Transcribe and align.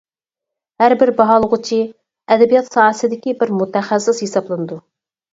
ھەر 0.83 0.93
بىر 1.01 1.09
باھالىغۇچى 1.17 1.77
ئەدەبىيات 2.35 2.71
ساھەسىدىكى 2.77 3.35
بىر 3.43 3.53
مۇتەخەسسىس 3.59 4.23
ھېسابلىنىدۇ. 4.25 4.79